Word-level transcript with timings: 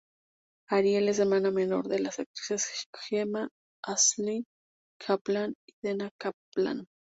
Ariel 0.71 1.09
es 1.09 1.19
hermana 1.19 1.51
menor 1.51 1.87
de 1.87 1.99
las 1.99 2.17
actrices 2.17 2.87
Gemma-Ashley 3.07 4.45
Kaplan 4.99 5.53
y 5.69 5.73
Dena 5.83 6.09
Kaplan. 6.19 6.87